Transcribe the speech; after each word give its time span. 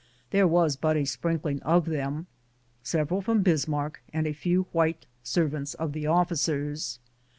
There 0.31 0.47
was 0.47 0.77
but 0.77 0.97
a 0.97 1.05
sprinkling 1.05 1.61
of 1.61 1.85
them: 1.85 2.25
several 2.81 3.21
from 3.21 3.43
Bismarck 3.43 4.01
and 4.11 4.25
a 4.25 4.33
few 4.33 4.63
white 4.71 5.05
servants 5.21 5.75
of 5.75 5.93
the 5.93 6.05
ofiicers. 6.05 6.97